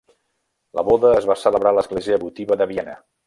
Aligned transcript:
La 0.79 0.83
boda 0.87 1.11
es 1.17 1.27
va 1.33 1.37
celebrar 1.43 1.73
a 1.75 1.79
l'Església 1.79 2.19
votiva 2.25 2.61
de 2.63 2.69
Viena. 2.73 2.97